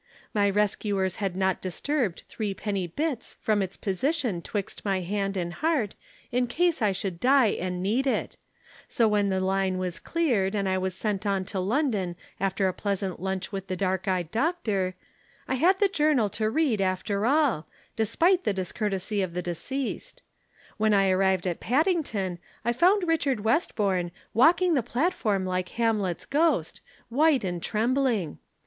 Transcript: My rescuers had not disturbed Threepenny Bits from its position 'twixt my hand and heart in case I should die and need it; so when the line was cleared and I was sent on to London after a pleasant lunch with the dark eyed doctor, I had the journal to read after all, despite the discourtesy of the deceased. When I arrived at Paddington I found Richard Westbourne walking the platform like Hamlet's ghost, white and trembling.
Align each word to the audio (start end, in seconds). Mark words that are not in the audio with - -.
My 0.33 0.49
rescuers 0.49 1.17
had 1.17 1.35
not 1.35 1.61
disturbed 1.61 2.23
Threepenny 2.27 2.87
Bits 2.87 3.33
from 3.33 3.61
its 3.61 3.77
position 3.77 4.41
'twixt 4.41 4.83
my 4.83 5.01
hand 5.01 5.37
and 5.37 5.53
heart 5.53 5.93
in 6.31 6.47
case 6.47 6.81
I 6.81 6.91
should 6.91 7.19
die 7.19 7.49
and 7.51 7.83
need 7.83 8.07
it; 8.07 8.35
so 8.87 9.07
when 9.07 9.29
the 9.29 9.39
line 9.39 9.77
was 9.77 9.99
cleared 9.99 10.55
and 10.55 10.67
I 10.67 10.75
was 10.79 10.95
sent 10.95 11.27
on 11.27 11.45
to 11.45 11.59
London 11.59 12.15
after 12.39 12.67
a 12.67 12.73
pleasant 12.73 13.19
lunch 13.21 13.51
with 13.51 13.67
the 13.67 13.75
dark 13.75 14.07
eyed 14.07 14.31
doctor, 14.31 14.95
I 15.47 15.53
had 15.53 15.77
the 15.77 15.87
journal 15.87 16.31
to 16.31 16.49
read 16.49 16.81
after 16.81 17.27
all, 17.27 17.67
despite 17.95 18.43
the 18.43 18.53
discourtesy 18.53 19.21
of 19.21 19.35
the 19.35 19.43
deceased. 19.43 20.23
When 20.77 20.95
I 20.95 21.11
arrived 21.11 21.45
at 21.45 21.59
Paddington 21.59 22.39
I 22.65 22.73
found 22.73 23.07
Richard 23.07 23.41
Westbourne 23.41 24.09
walking 24.33 24.73
the 24.73 24.81
platform 24.81 25.45
like 25.45 25.69
Hamlet's 25.69 26.25
ghost, 26.25 26.81
white 27.09 27.43
and 27.43 27.61
trembling. 27.61 28.39